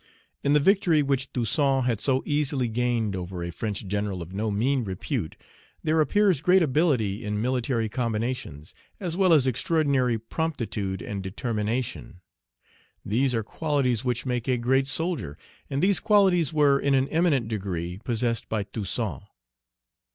In 0.43 0.53
the 0.53 0.59
victory 0.59 1.03
which 1.03 1.31
Toussaint 1.31 1.83
had 1.85 2.01
so 2.01 2.23
easily 2.25 2.67
gained 2.67 3.15
over 3.15 3.43
a 3.43 3.51
French 3.51 3.85
general 3.85 4.23
of 4.23 4.33
no 4.33 4.49
mean 4.49 4.83
repute, 4.83 5.35
there 5.83 6.01
appears 6.01 6.41
great 6.41 6.63
ability 6.63 7.23
in 7.23 7.39
military 7.39 7.87
combinations, 7.87 8.73
as 8.99 9.15
well 9.15 9.31
as 9.31 9.45
extraordinary 9.45 10.17
promptitude 10.17 11.03
and 11.03 11.21
determination. 11.21 12.19
These 13.05 13.35
are 13.35 13.43
qualities 13.43 14.03
which 14.03 14.25
make 14.25 14.47
a 14.47 14.57
great 14.57 14.87
soldier; 14.87 15.37
and 15.69 15.83
these 15.83 15.99
qualities 15.99 16.51
were 16.51 16.79
in 16.79 16.95
an 16.95 17.07
eminent 17.09 17.47
degree 17.47 17.99
possessed 18.03 18.49
by 18.49 18.63
Toussaint. 18.63 19.21